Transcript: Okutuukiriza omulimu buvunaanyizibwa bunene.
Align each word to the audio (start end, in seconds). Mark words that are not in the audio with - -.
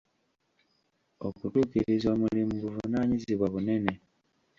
Okutuukiriza 1.25 2.07
omulimu 2.15 2.53
buvunaanyizibwa 2.63 3.47
bunene. 3.53 3.93